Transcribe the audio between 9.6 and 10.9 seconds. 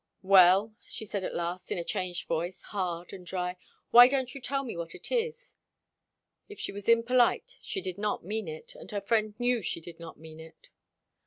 she did not mean it.